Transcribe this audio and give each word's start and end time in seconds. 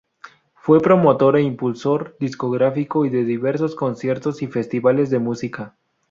Fue 0.55 0.81
promotor 0.81 1.37
e 1.37 1.43
impulsor 1.43 2.17
discográfico 2.19 3.05
y 3.05 3.11
de 3.11 3.23
diversos 3.23 3.75
conciertos 3.75 4.41
y 4.41 4.47
festivales 4.47 5.11
de 5.11 5.19
música. 5.19 5.77